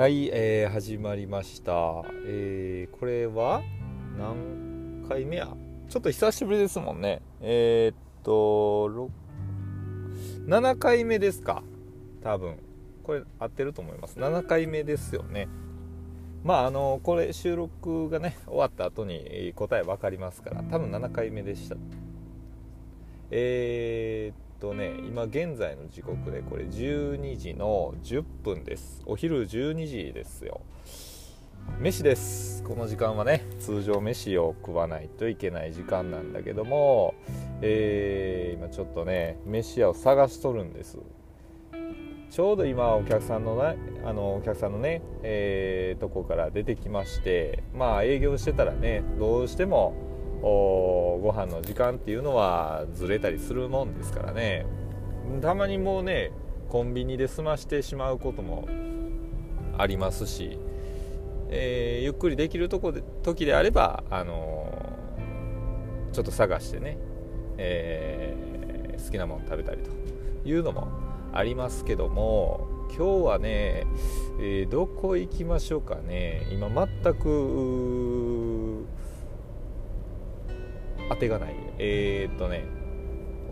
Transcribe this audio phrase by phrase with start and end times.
[0.00, 2.06] はい、えー始まりました。
[2.26, 3.60] えーこれは
[4.18, 5.54] 何回目や？
[5.90, 7.20] ちょっと久しぶりですもんね。
[7.42, 9.10] えーっと、
[10.48, 11.62] 7回目ですか？
[12.22, 12.56] 多分。
[13.02, 14.18] これ合ってると思います。
[14.18, 15.48] 7回目ですよね。
[16.44, 21.76] まあ、あの、これ収録がね、終わった後に答え分かりますから、多分7回目でした。
[23.30, 29.02] えーっとね今現在の時刻でこれ12時の10分です。
[29.06, 30.60] お昼12時ですよ。
[31.78, 32.62] 飯です。
[32.62, 37.14] この時間はね通常飯を食わないといけない時間なんだけども、
[37.62, 40.98] えー今ちょっとね飯屋を探しとるんです。
[42.30, 50.09] ちょうど今お客さんのねあのお客さんのね、えーとこから出てきましてまあ営業してたらねどうしても
[50.42, 54.66] ご飯の時間っていうのはずれたりするもんですからね。
[55.42, 56.32] たまにもうね
[56.68, 58.68] コンビニで済ましてしまうことも
[59.76, 60.58] ありますし、
[61.48, 66.98] えーゆっくりできるとこで時であれば、あのーちょっと探してね、
[67.58, 69.90] えー好きなもの食べたりと
[70.48, 70.88] いうのも
[71.32, 73.86] ありますけども今日はね、
[74.40, 76.46] えどこ行きましょうかね。
[76.50, 77.28] 今全く
[81.10, 81.54] 当てがない。
[81.78, 82.64] えーっとね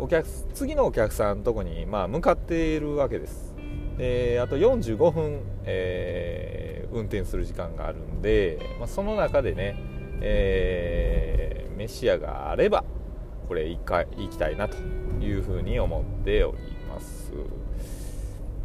[0.00, 3.54] お客次のお客さんのとこに、まあ、向かっているわけです。
[3.98, 9.76] であと45分、えー運転する時間があるんで、まあ、その中でね、
[10.22, 12.82] えー飯屋があれば
[13.46, 14.76] これ一回行きたいなと
[15.20, 17.32] いうふうに思っております。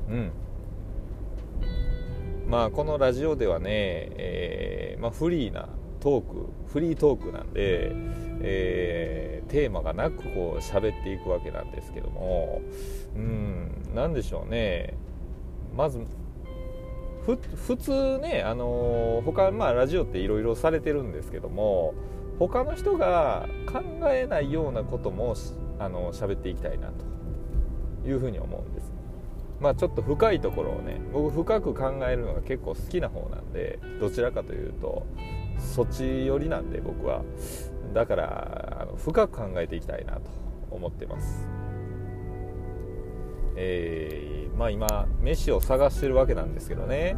[0.09, 0.31] うん。
[2.47, 5.67] まあこのラジオではね、えーまあ、フリーな
[5.99, 7.93] トークフリートークなんで、
[8.43, 12.61] えーテーマがなくこう喋っていくわけなんですけども
[13.15, 14.95] うん何でしょうね。
[15.75, 16.01] まず
[17.25, 21.93] 普通ね、あのー他、まあ、ラジオっていろいろされてるんですけども
[22.37, 25.35] 他の人が考えないようなことも
[25.79, 28.91] あの喋っていきたいなというふうに思うんです。
[29.61, 35.05] まあちょっと深いところをね僕深く考えるのが結構好きな方なんでどちらかというと
[35.59, 37.21] そっち寄りなんで僕は。
[37.93, 40.21] だから深く考えていきたいなと
[40.71, 41.47] 思ってます。
[43.55, 47.15] えーまあ今飯を探してるわけなんですけどね。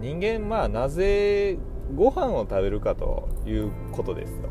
[0.00, 1.58] 人間まあなぜ
[1.94, 4.48] ご飯を食べるかということですよ。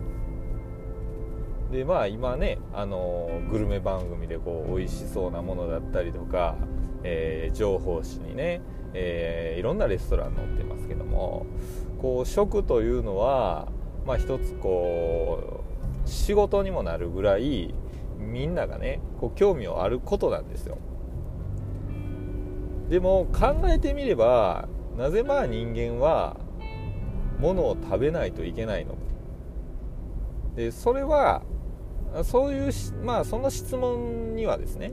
[1.72, 6.56] でまあ今ねあのグルメ番組でこう美味しそうなものだったりとか、
[7.04, 8.62] えー情報誌にね、
[8.94, 11.46] えーいろんなレストラン載ってますけども
[12.02, 13.70] こう食というのは
[14.06, 15.64] まあ一つこ
[16.06, 17.74] う仕事にもなるぐらい
[18.18, 20.78] みんながねこう興味をあることなんですよ。
[22.90, 24.68] でも考えてみれば
[24.98, 26.36] なぜまあ人間は
[27.40, 28.94] 物を食べないといけないの？
[28.94, 28.98] か
[30.56, 31.44] でそれは
[32.24, 32.72] そういう
[33.04, 34.92] まあその質問にはですね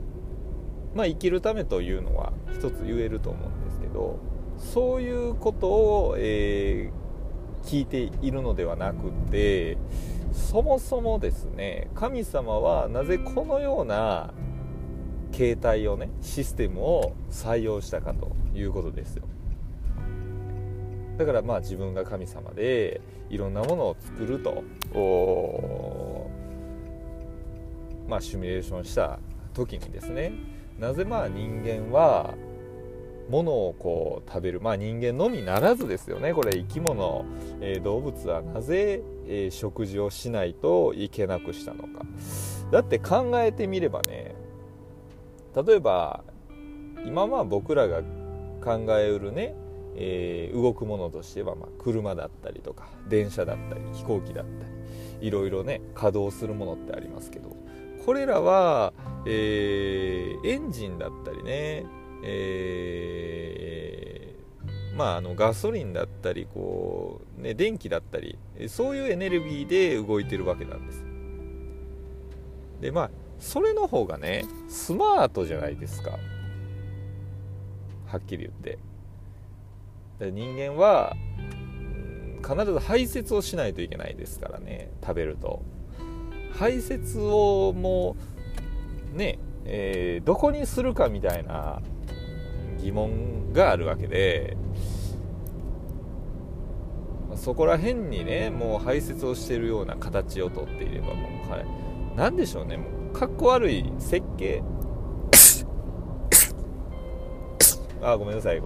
[0.95, 4.19] まあ生きるためというのは一つ言えると思うんですけど
[4.57, 7.08] そういうことを、えー
[7.63, 9.77] 聞いているのではなくて
[10.31, 14.33] そもそもですね神様はなぜこのような
[15.31, 19.23] 形態をねシステムを採用したかということですよ。
[21.17, 24.63] だからまあ自分が神様でいろんなものを作ると
[28.07, 29.19] まあシミュレーションした
[29.53, 30.31] 時にですね
[30.79, 32.33] なぜまあ人間は
[33.29, 34.61] 物をこう食べる。
[34.61, 36.33] まあ人間のみならずですよね。
[36.33, 37.25] これ生き物、
[37.61, 42.05] えー動物はなぜ、えー食事をしないといけなくしたのか。
[42.71, 44.35] だって考えてみればね
[45.55, 46.23] 例えば
[47.03, 48.01] 今は僕らが
[48.63, 49.55] 考えうるね、
[49.95, 54.65] えー動くものとしては、ま、車だったりとか電車だったり飛行機だった
[55.19, 57.55] りいろいろね稼働するものってありますけど
[58.05, 58.93] これらは、
[59.25, 61.85] えーエンジンだったりね、
[62.23, 64.19] えー
[64.99, 68.37] まあ、あのガソリンだったりこう、ね、電気だったり
[68.67, 71.05] そういうエネルギーで動いてるわけなんです。
[72.81, 76.17] でまあそれの方がねスマートじゃないですか。
[78.07, 78.77] はっきり言って。
[80.19, 81.15] で人間は
[82.45, 85.61] 必ず排泄をしないといけないですからね食べると。
[86.51, 88.17] 排泄をも
[89.13, 91.81] うね、えーどこにするかみたいな
[92.81, 94.57] 疑問があるわけで
[97.35, 101.13] そこら辺にねもう排泄をしているような形をとっていればも
[101.47, 101.65] う、はい、
[102.15, 102.77] 何でしょうね。
[102.77, 104.61] もうかっこ悪い設計。
[108.01, 108.61] あごめんなさい。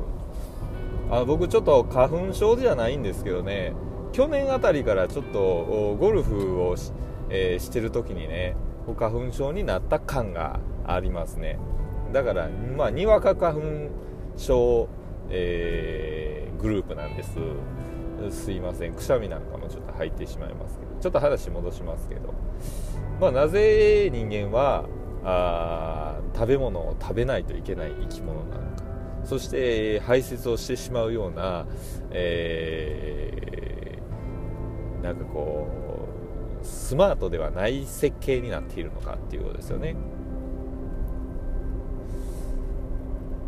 [1.12, 3.74] あ僕ちょっと花粉症じゃないんですけどね。
[4.12, 6.92] 去年あたりからちょっとゴルフをし,、
[7.30, 8.56] えー、してる時にね
[8.98, 11.60] 花粉症になった感がありますね。
[12.14, 13.62] だからまあにわか花粉
[14.38, 14.88] 症、
[15.30, 17.32] えー、グループなんです。
[18.30, 18.94] すいません。
[18.94, 20.92] くしゃみなんかもちょっと入ってしまいますけど。
[21.02, 22.34] ちょっと話戻しますけど、
[23.20, 24.86] まあ、なぜ人間は
[25.26, 28.84] あ食べ物を食べないといけない生き物なのか。
[29.26, 31.66] そして排泄をしてしまうような、
[32.12, 35.68] えー、なんかこ
[36.62, 39.96] うスマートではない設計になっているのかっていうことですよね。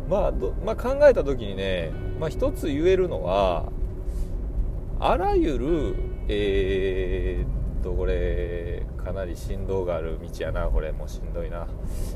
[0.08, 0.32] まあ、
[0.64, 3.70] まあ、考えた時にね、まあ、一つ言えるのは
[5.00, 5.96] あらゆる
[6.28, 11.68] えー、っとこれかなり振動がある道やなこれもうしんどいな。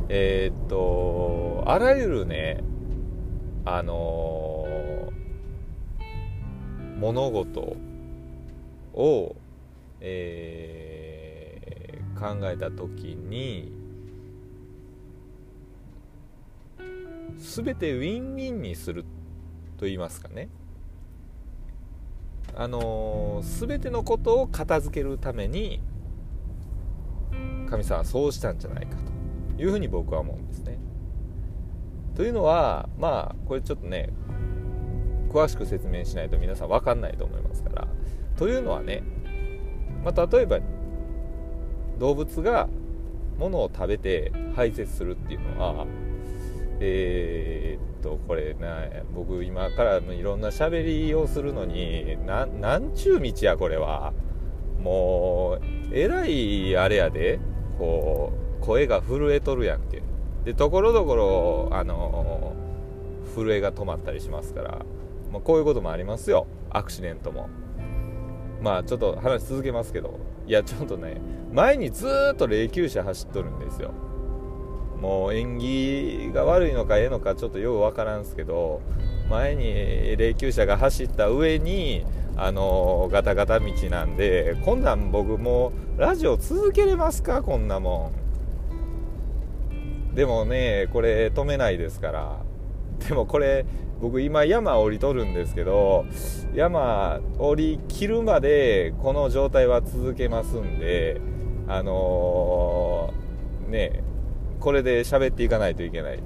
[0.09, 2.65] えー、っとあらゆるね
[3.65, 7.77] あのー、物事
[8.95, 9.37] を、
[10.01, 13.80] え、考えた時に
[17.39, 19.05] 全てウィンウィンにする
[19.77, 20.49] と言いますかね
[22.55, 25.81] あのー、全てのことを片付けるために
[27.69, 28.97] 神様はそうしたんじゃないか
[29.57, 30.79] というふうに僕は思うんですね。
[32.17, 34.11] というのはまあこれちょっとね
[35.31, 37.89] 詳しく説明しないと皆さん分かんないと思いますから。
[38.37, 39.03] というのはね、
[40.05, 40.59] まあ、例えば
[41.99, 42.69] 動物が
[43.39, 45.87] 物を食べて排泄するっていうのは
[46.81, 54.13] えー、っとこれな僕今からいろんな喋りをするのにななんちゅう道やこれは。
[54.81, 57.39] もうえらいあれやで。
[57.81, 60.03] こう声が震えとるやんけ。
[60.45, 62.55] でところどころあの
[63.35, 64.79] 震えが止まったりしますから、
[65.33, 66.47] まあ、こういうこともありますよ。
[66.69, 67.49] アクシデントも。
[68.61, 70.19] まあちょっと話続けますけど。
[70.47, 71.21] いやちょっとね
[71.53, 73.93] 前にずっと霊柩車走っとるんですよ。
[75.01, 78.83] もう縁起が悪いのかええのかちょっとよく分からんすけど
[79.31, 79.65] 前に
[80.17, 82.05] 霊柩車が走った上に
[82.37, 87.43] あのガタガタ道なんでこんなん僕もうラジオ続けれますか？
[87.43, 88.13] こんなも
[90.13, 90.15] ん。
[90.15, 92.37] でもねこれ止めないですから。
[93.09, 93.65] でもこれ
[94.01, 96.05] 僕今山降りとるんですけど
[96.55, 101.21] 山降り切るまでこの状態は続けますんで
[101.69, 104.03] あのー、ね
[104.61, 106.21] これで喋っていかないといけない。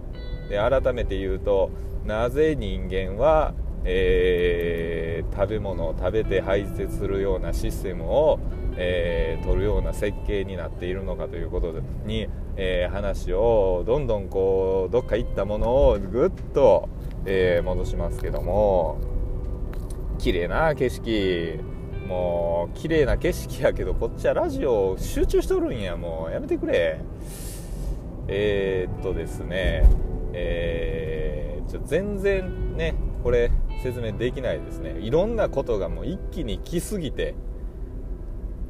[0.48, 1.70] で改めて言うと
[2.04, 3.54] なぜ人間は、
[3.84, 8.38] えー、食べ物を食べて排泄するようなシステムを、
[8.76, 11.72] えー、取るような設計になっているのかということ
[12.04, 16.88] に、えー、話をどんどんこうどっか行ったものをぐっと、
[17.26, 18.98] え戻しますけども
[20.18, 21.60] 綺麗な景色。
[22.06, 25.96] もう綺麗な景色やけどこっちはラジオ集中しとるんや。
[25.96, 27.00] もうやめてくれ。
[28.28, 29.84] えー、っとですね、
[30.32, 33.50] えー、ちょ全然ね、これ
[33.82, 34.98] 説明できないですね。
[35.00, 37.34] いろんなことがもう一気に来すぎて、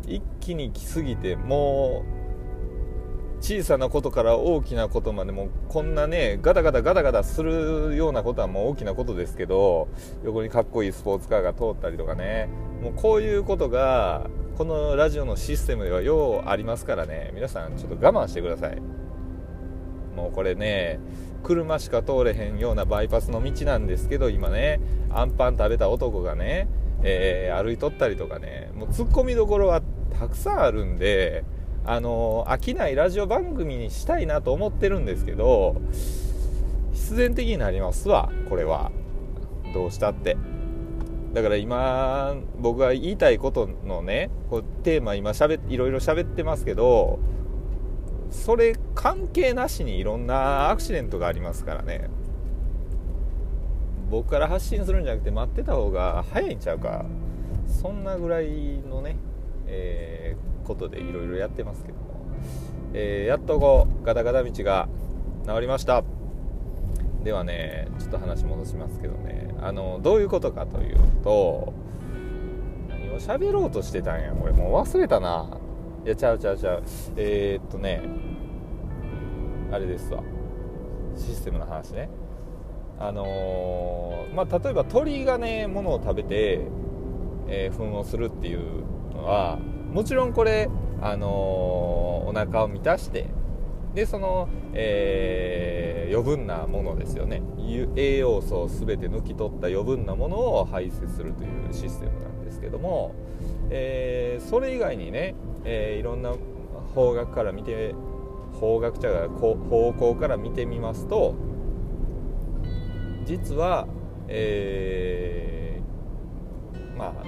[0.07, 2.25] 一気に来すぎて、もう、
[3.45, 9.89] 小さなことから大きなことまでもこんなねガタガタガタガタするようなことはもう大きなことですけど
[10.25, 12.49] 横にかっこいいスポーツカーが通ったりとかね
[12.83, 18.81] もうこういうことがこのラジオのシステムではようありますからね皆さんちょっと我慢してください
[20.15, 21.01] もうこれね
[21.43, 24.81] 車しか通れへんようなバイパスの道なんですけど今ね
[25.11, 26.69] アンパン食べた男がね、
[27.03, 29.83] えー、歩いとったりとかねもうツッコミどころは
[30.19, 31.45] たくさんあるんで
[31.85, 35.77] あの飽きないラジオ番組にしたいなと思ってるんですけど
[36.93, 38.91] 必然的になりますわこれは。
[39.75, 40.37] どうしたって。
[41.35, 47.19] だから今僕が言いたいことのねこうテーマ今しゃべいろいろ喋ってますけど
[48.35, 52.11] それ関係なしにいろんなアクシデントがありますからね。
[54.11, 57.07] 僕から発信するんじゃなくて待ってた方が早いんちゃうか。
[57.67, 59.17] そんなぐらいのね、
[59.67, 62.21] えー、ことでいろいろやってますけども、
[62.93, 64.89] えー、やっとこうガタガタ道が
[65.47, 66.05] 治りました。
[67.23, 69.55] ではねちょっと話戻しますけどね。
[69.63, 71.73] あのどういうことかというと
[72.91, 74.33] 何を喋ろうとしてたんや。
[74.33, 75.59] これもう忘れたな。
[76.05, 76.83] いやちゃうちゃうちゃう。
[77.17, 78.03] えー、っとね
[79.73, 80.23] あれですわ。
[81.17, 82.11] システムの話ね。
[82.99, 86.61] あのー、まあ、例えば鳥がねものを食べて、
[87.49, 88.85] えー、糞をするっていう
[89.15, 90.69] のはもちろんこれ、
[91.01, 93.31] あのー、お腹を満たして
[93.95, 97.41] でそのえー、余分なものですよね。
[97.97, 103.15] 栄養素を全て抜き取った余分なものを排泄するというシステムなんですけども、
[103.71, 106.33] えー、それ以外にね、えー、いろんな
[106.95, 107.95] 方角から見て
[108.61, 109.57] 方角茶が方
[109.93, 111.35] 向から見てみますと
[113.25, 113.87] 実は、
[114.29, 117.25] えー、まあ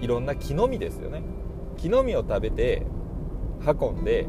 [0.00, 1.22] いろんな木の実ですよね。
[1.76, 2.86] 木の実を食べて
[3.66, 4.26] 運んで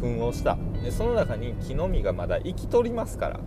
[0.00, 0.58] 糞をした。
[0.82, 3.40] でその中に木の実がまだ生きとりますから。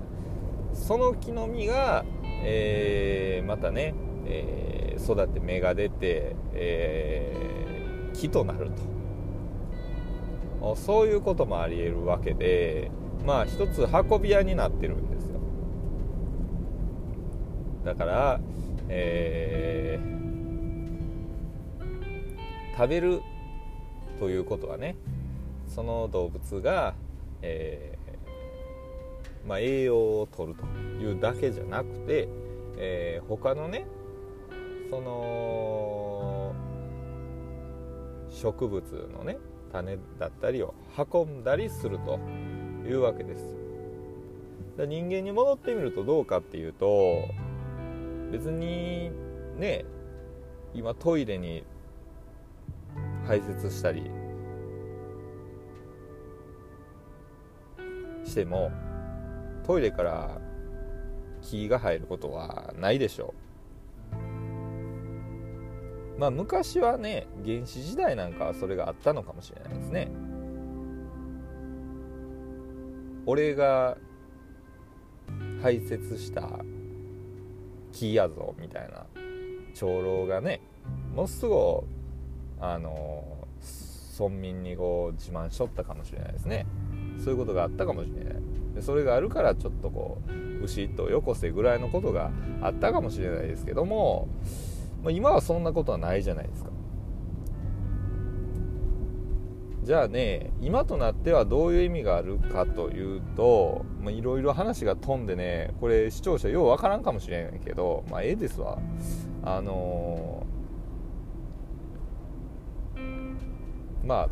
[0.74, 2.04] その木の実が、
[2.44, 3.94] えー、またね、
[4.26, 7.63] えー、育って芽が出て、えー、
[8.14, 8.72] 木となる
[10.62, 10.76] と。
[10.76, 12.90] そういうこともありえるわけで
[13.26, 15.40] まあ一つ運び屋になってるんですよ。
[17.84, 18.40] だから、
[18.88, 23.22] えー、食べる
[24.20, 24.96] ということはね
[25.68, 26.94] その動物が、
[27.42, 30.66] えー、まあ、栄養を取ると
[31.04, 32.30] いうだけじゃなくて、
[32.78, 33.86] えー、他のね
[34.90, 36.13] その
[38.34, 39.38] 植物のね
[39.72, 40.74] 種だったりを
[41.14, 42.20] 運んだりすると
[42.86, 43.56] いうわけです。
[44.78, 47.28] 人間に戻ってみるとどうかっていうと
[48.32, 49.12] 別に
[49.58, 49.86] ね
[50.74, 51.64] 今トイレに
[53.28, 54.10] 排泄したり
[58.26, 58.72] しても
[59.64, 60.42] トイレから
[61.42, 63.43] 気が入ることはないでしょう。
[66.18, 70.12] まあ昔はね原始時代なんかはそれがあったのかもしれないですね。
[73.26, 73.98] 俺が
[75.62, 76.50] 排泄した
[77.94, 79.06] 木やぞみたいな
[79.74, 80.60] 長老がね
[81.16, 81.56] もうすぐ
[82.60, 83.48] あの
[84.20, 86.66] 村民にこう自慢しとったかもしれないですね。
[87.24, 88.36] そういうことがあったかもしれない。
[88.76, 94.28] でそれがあるからちょっとこう牛とよこせぐらいのことがあったかもしれないですけども、
[95.04, 96.70] まあ、今はそんなことはないじゃないですか。
[99.84, 108.80] じゃあね今となってはどういう意味があるかというといろいろ話が飛んでねこれ視聴者ようわからんかもしれないけどまあええですわ。
[109.44, 114.30] あのー、まあ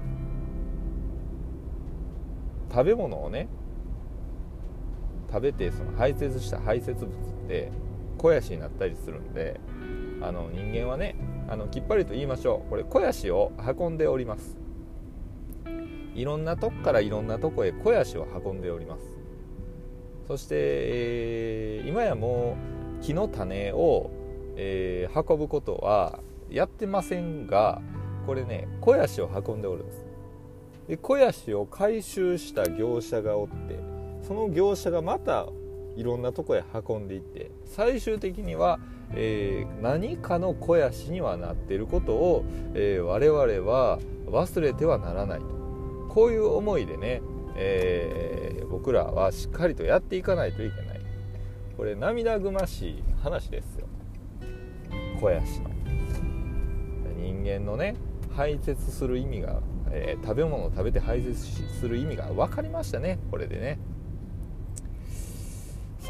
[2.72, 3.50] 食べ物をね
[5.30, 7.10] 食べてその排泄した排泄物っ
[7.50, 7.72] て
[8.18, 9.60] 肥やしになったりするんで
[10.22, 11.16] あの人間はね
[11.48, 12.70] あのきっぱりと言いましょう。
[12.70, 14.58] これ肥やしを運んでおります。
[16.14, 19.04] いろんなとこからいろんなとこへ肥やしを運んでおります。
[20.28, 22.58] そして、えー、今やも
[23.00, 24.12] う木の種を、
[24.56, 27.82] えー、運ぶことはやってませんが
[28.26, 30.06] これね肥やしを運んでおるんです。
[30.88, 33.80] で肥やしを回収した業者がおって
[34.22, 35.48] その業者がまた
[35.96, 38.80] いろんなとこへ運んでいって最終的には、
[39.14, 43.40] えー、何かの肥やしにはなっていることを、えー、我々
[43.70, 45.46] は忘れてはならないと。
[46.10, 47.22] こういう思いでね、
[47.56, 51.02] えー、僕らはしっかりとやっていかないといけない。
[51.78, 53.88] これ涙ぐましい話ですよ。
[55.16, 55.70] 肥やしの。
[57.18, 57.96] 人間のね
[58.32, 59.62] 排泄する意味が
[59.94, 63.20] え、食べ物を食べて排泄する意味が分かりましたね。
[63.30, 63.80] これでね。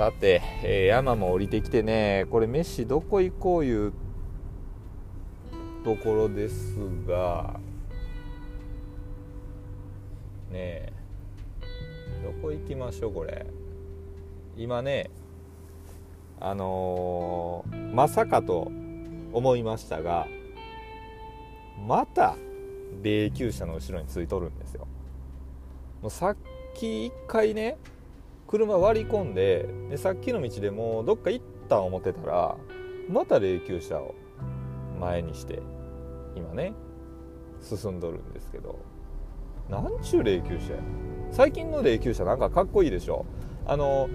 [0.02, 2.26] さて、えー、山も降りてきてね。
[2.32, 3.94] これ飯どこ行こういう
[5.84, 6.76] ところです
[7.08, 7.60] が。
[10.50, 10.94] ねえ。
[12.24, 13.46] どこ行きましょうこれ。
[14.58, 15.12] 今ね
[16.40, 18.72] あのー、まさかと
[19.32, 20.26] 思いましたが
[21.88, 22.36] また
[23.04, 24.88] 霊柩車の後ろについとるんですよ。
[26.02, 26.38] もうさっ
[26.74, 27.78] き1回ね
[28.52, 32.58] 車割り込んででさっきの道でもうどっか行った思ってたら
[33.10, 34.14] また霊柩車を
[35.00, 35.62] 前にして
[36.36, 36.74] 今ね
[37.62, 38.80] 進んどるんですけど。
[39.70, 40.80] なんちゅう霊柩車や
[41.32, 43.26] 最近の霊柩車なんかかっこいいでしょ。
[43.66, 44.10] あの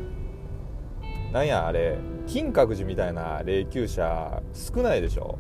[1.33, 5.39] なんやあれ金閣寺みたいな霊柩車少ないでしょ。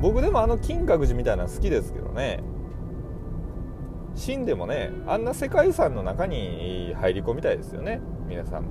[0.00, 2.42] 僕でもあの金閣寺みたいなの好きですけどね。
[4.18, 8.64] 死んでもねあんな世界遺産の中に入り込みたいですよね皆さん。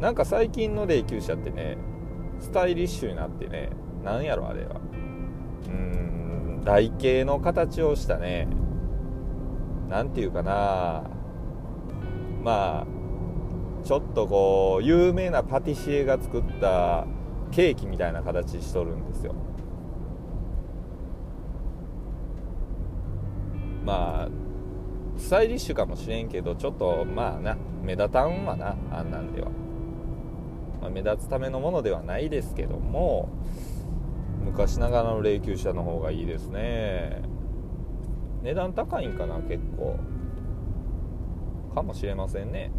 [0.00, 1.76] なんか最近の霊柩車ってね
[2.40, 3.70] スタイリッシュになってね
[4.02, 4.80] なんやろあれは。
[5.66, 8.48] うーん台形の形をしたね
[9.88, 11.04] 何て言うかな。
[12.42, 12.86] まあ
[13.84, 17.06] ちょっとこう有名なパティシエが作った
[17.52, 19.34] ケーキみたいな形しとるんですよ。
[23.84, 24.28] まあ
[25.18, 29.48] スタイリッシュかもしれんけどちょっとまあな目立たんわなあんなんでは、
[30.80, 33.28] まあ、目立つためのものではないですけども
[34.44, 37.22] 昔ながらの霊柩車の方がいいですね。
[38.42, 39.96] 値段高いんかな結構。
[41.74, 42.70] かもしれませんね。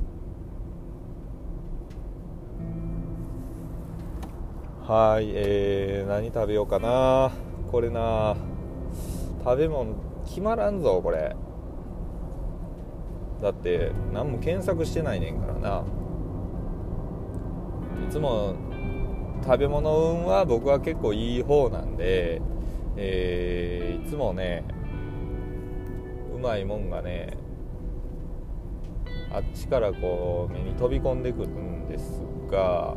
[4.88, 7.32] はいえー、何食べようかな。
[7.72, 8.36] これな。
[9.44, 9.96] 食べ物
[10.26, 11.36] 決まらんぞこれ。
[13.42, 15.84] だって何も検索してないねんからな。
[18.08, 18.56] いつも
[19.44, 22.42] 食べ物運は僕は結構いい方なんで、
[22.96, 24.64] えー、いつもね
[26.34, 27.38] うまいもんがね
[29.32, 32.96] あっちからこう目に飛び込んでくるんですが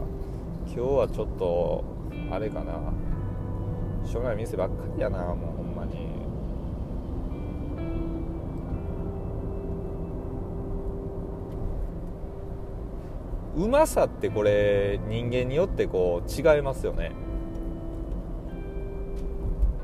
[0.67, 1.85] 今日はちょっと
[2.31, 2.93] あれかな。
[4.07, 5.58] しょうがない店ばっかりやなもう。
[13.59, 17.11] うまさってこれ人間によってこう違いますよね。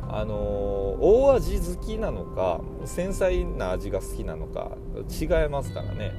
[0.08, 0.34] あの
[1.00, 4.70] 大味好きなのか繊細な味が好きなのか
[5.10, 6.14] 違いますからね。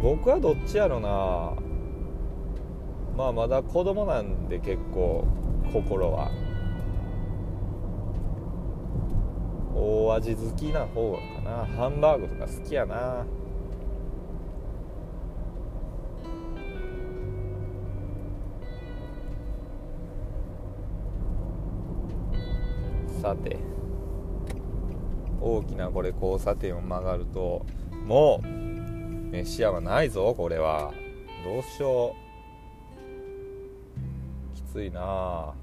[0.00, 1.54] 僕はどっちやろな。
[3.16, 5.24] まあまだ子供なんで結構
[5.72, 6.30] 心は。
[9.74, 11.66] 大味好きな方かな。
[11.76, 13.24] ハンバーグとか好きやな。
[23.20, 23.56] さて。
[25.40, 27.66] 大きなこれ交差点を曲がると
[28.06, 28.46] もう
[29.32, 30.92] 飯屋はないぞこれは。
[31.44, 32.22] どうしよう。
[34.54, 35.61] きついなあ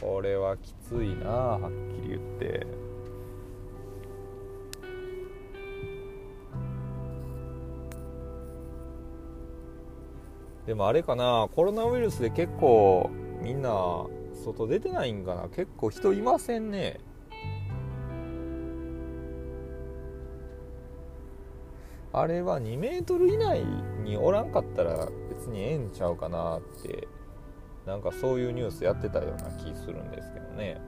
[0.00, 2.66] これはきついなはっきり言って。
[10.66, 13.10] でもあれかなコロナウイルスで結構
[13.42, 13.70] みんな
[14.44, 15.48] 外出てないんかな。
[15.48, 17.00] 結構人いませんね。
[22.12, 23.64] あれは2メートル以内
[24.04, 27.08] におらんかったら別にええんちゃうかなって。
[27.86, 30.80] なんかそういうニュースやってたような気するんですけどね。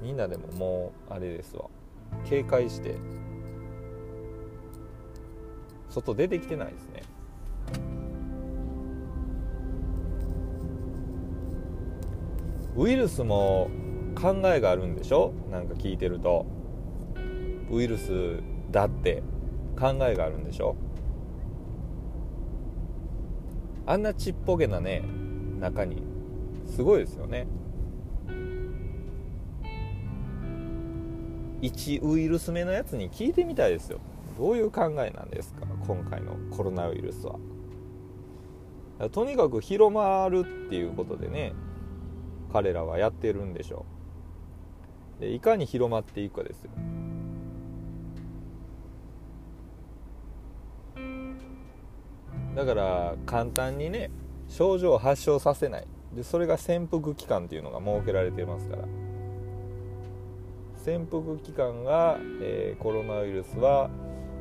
[0.00, 1.66] みんなでももうあれですわ。
[2.24, 2.96] 警戒して。
[5.90, 7.02] 外出てきてないですね。
[12.74, 13.68] ウイルスも
[14.14, 15.34] 考えがあるんでしょ？
[15.50, 16.46] なんか聞いてると。
[17.70, 19.22] ウイルスだって。
[19.78, 20.76] 考えがあるんでしょ？
[23.86, 25.02] あんなちっぽけなね。
[25.62, 26.02] 中に。
[26.66, 27.46] すごいですよね。
[31.62, 34.00] 1ウイルス目のやつに聞いてみたいですよ。
[34.36, 37.38] どういう考えなんですか今回のコロナウイルスは。
[39.12, 41.54] とにかく広まるっていうことでね
[42.52, 43.86] 彼らはやってるんでしょ
[45.18, 45.20] う。
[45.20, 46.70] でいかに広まっていくかですよ。
[52.56, 54.10] だから簡単にね
[54.52, 55.86] 症状を発症させない。
[56.14, 58.84] でそれが潜伏期間っていうのが設けられていますから。
[60.76, 63.88] 潜伏期間が、えー、コロナウイルスは、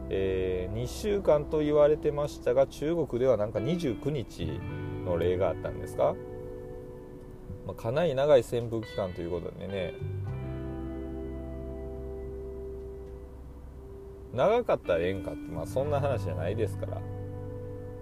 [0.10, 4.60] えー、2週間と言われてましたが中国ではなんか29日
[5.06, 6.16] の例があったんですか、
[7.68, 9.94] まあ、かなり長い潜伏期間ということでね。
[14.34, 17.02] 長かったらええんかって、まあ、そんな話じゃないですから。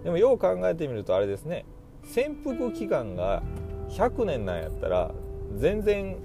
[0.02, 1.66] でもよう考えてみるとあれですね。
[2.04, 3.42] 潜伏期間が
[3.90, 5.12] 100年なんやったら
[5.56, 6.16] 全然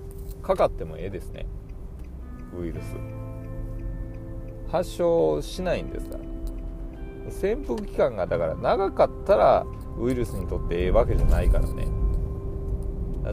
[0.41, 1.45] かかってもええですね。
[2.57, 2.95] ウイルス。
[4.71, 7.31] 発症しないんですから。
[7.31, 9.65] 潜伏期間がだから長かったら
[9.99, 11.87] ウイルスにとってええわけじゃないからね。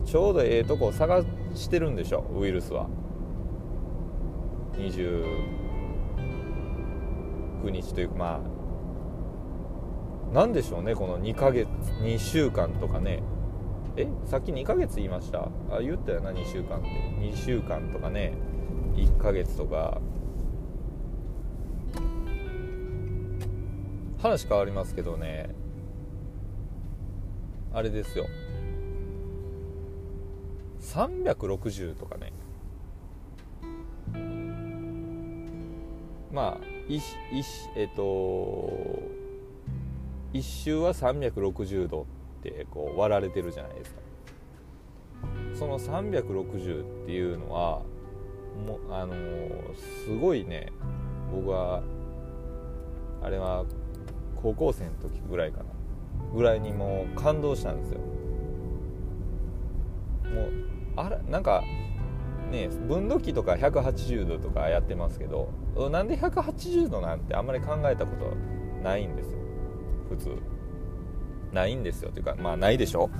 [0.06, 1.22] ちょうどええとこを探
[1.54, 2.88] してるんでしょウイルスは。
[4.72, 5.24] 29
[7.70, 8.40] 日というかまあ
[10.32, 11.68] 何でしょうねこの2ヶ月
[12.00, 13.22] 2週間とかね。
[13.96, 15.50] えさっき2ヶ月言いました？
[15.70, 16.88] あ言ったよな2週間って。
[17.20, 18.32] 2週間とかね。
[18.94, 20.00] 1ヶ月とか。
[24.22, 25.54] 話変わりますけどね。
[27.74, 28.24] あれですよ。
[30.80, 32.32] 360とかね。
[36.32, 37.00] まあいい
[37.76, 39.21] えっと
[40.32, 44.00] 1周は360度ってこう割られてるじゃないですか。
[45.54, 47.82] その360っていうのは
[48.66, 49.14] もあの
[49.74, 50.72] すごいね
[51.32, 51.82] 僕は
[53.22, 53.64] あれは
[54.42, 55.64] 高校生の時ぐらいかな。
[56.34, 58.00] ぐらいにもう感動したんですよ。
[60.34, 60.52] もう
[60.96, 61.62] あらなんか
[62.50, 65.52] ね分度器とか180度とかやってますけど
[65.90, 68.34] なんで180度なんてあんまり考えたこと
[68.82, 69.41] ないんですよ。
[70.12, 70.36] 普通
[71.52, 72.10] ないんですよ。
[72.10, 73.10] というかまあないでしょ。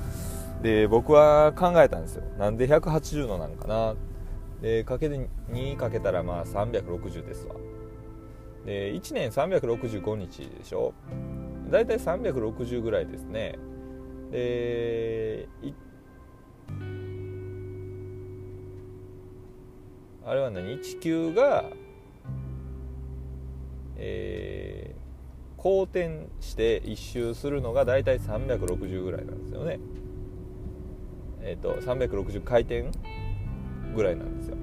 [0.63, 2.25] で僕は考えたんですよ。
[2.39, 3.95] なんで180度なのかな。
[4.61, 7.57] でかけて2かけたらまあ360ですわ。
[8.65, 10.95] で1年365日でしょ。
[11.71, 13.59] 大体360ぐらいですね。
[14.31, 15.49] で
[20.25, 20.81] あれは何？
[20.81, 21.65] 地球が
[24.05, 25.02] えー、
[25.63, 29.79] 公転して一周するのが大体360ぐらいなんですよね。
[31.41, 32.91] えっ、ー、と360回転
[33.95, 34.57] ぐらいなんですよ。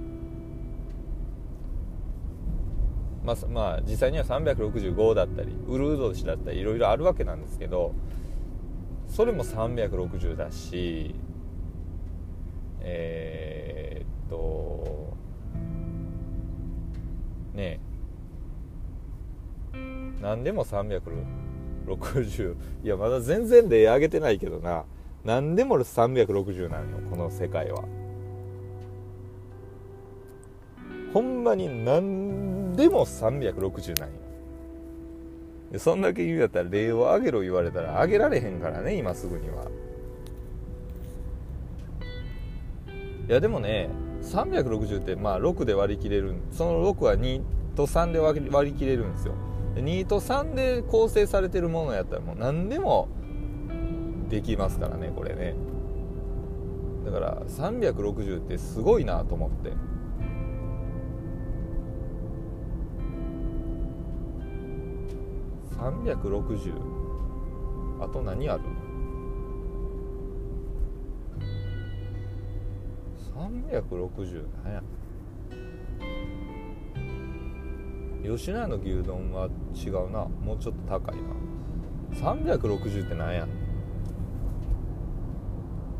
[3.24, 7.94] まあ、まあ、実際には365だったりウルード氏だったりいろいろあるわけなんですけど
[9.08, 11.14] それも360だし
[12.82, 15.16] えー、っと
[17.54, 17.88] ねえ
[20.22, 24.86] 何でも360いやまだ全然例上げてないけどな。
[25.26, 27.84] 何でも360なのよこの世界は。
[31.14, 35.80] ほんまに何でも360なんよ。
[35.80, 39.66] そんだけ言うやったら例を上げろ言われたら上げられへんからね今すぐには。
[43.28, 43.90] いやでもね
[44.24, 47.42] 360ってまあ6で割り切れるその6は2
[47.76, 49.34] と3で割り切れるんですよ。
[49.82, 53.08] 2と3で構成されてるものやったらもう何でも
[54.30, 55.56] できますからねこれね。
[57.06, 59.72] だから360ってすごいなと思って。
[65.78, 66.74] 360
[68.02, 68.63] あと何ある
[73.72, 74.84] ？360何や？
[78.22, 80.26] 吉野家の牛丼は違うな。
[80.26, 81.22] もうちょっと高いな。
[82.16, 83.48] 360ってなんや？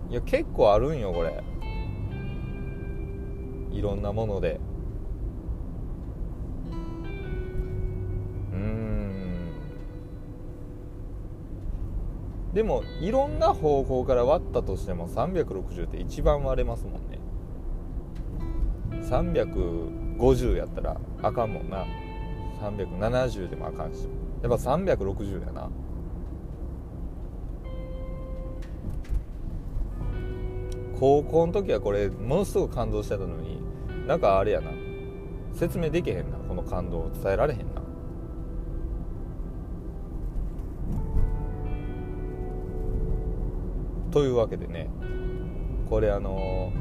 [0.10, 1.44] いや結構あるんよこれ。
[3.72, 4.60] いろんなもので。
[8.52, 9.52] うん。
[12.54, 17.20] でもいろんな方向から割ったとしても360って一番割れますもんね。
[19.04, 21.86] 350やったらあかんもんな。
[22.62, 24.08] 370でもあかんし。
[24.42, 25.70] やっぱ360やな。
[31.00, 33.62] 高校の時はこれものすごく感動してたのに
[34.06, 34.72] なんかあれやな。
[35.54, 37.82] 説明できへんなこの感動を伝えられへんな。
[44.12, 44.90] というわけでね
[45.90, 46.72] これあの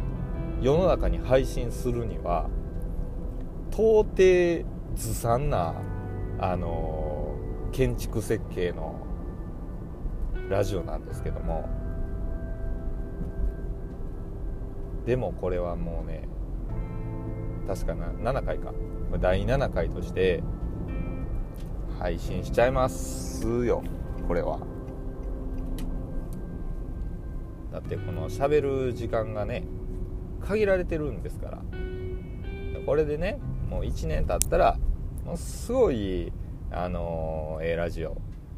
[0.63, 2.49] 世の中に配信するには
[3.71, 4.65] 到底
[4.95, 5.75] ずさんな
[6.39, 7.35] あの
[7.73, 9.01] 建築設計の
[10.49, 11.69] ラジオなんですけども。
[15.05, 16.29] でもこれはもうね
[17.67, 18.73] 確かな7回か。
[19.21, 20.43] 第7回として
[21.99, 23.83] 配信しちゃいますよ。
[24.27, 24.61] これは。
[27.73, 29.65] だってこの喋る時間がね
[30.41, 31.63] 限られてるんですから。
[32.87, 34.79] これでねもう1年経ったら
[35.25, 36.33] もうすごい
[36.71, 38.17] あのええラジオ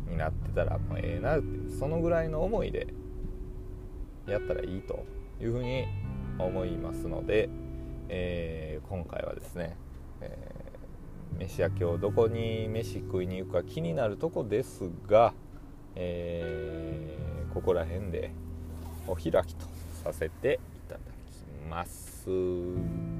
[0.09, 2.89] になってたらもうええなってそのぐらいの思いで
[4.27, 5.05] やったらいいと
[5.41, 5.87] いうふうに
[6.39, 7.49] 思いますので、
[8.09, 9.77] えー、今回はですね、
[10.21, 15.35] えー、飯焼きをどこに飯食いに行くか気になるとこですが、
[15.97, 18.33] えー、ここら辺で
[19.07, 19.67] お開きと
[20.05, 23.20] させていただきます。